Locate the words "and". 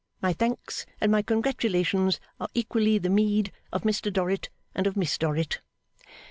0.99-1.11, 4.73-4.87